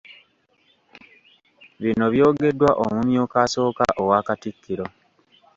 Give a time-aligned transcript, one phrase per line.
[1.81, 4.85] Bino byogeddwa omumyuka asooka owa Katikkiro.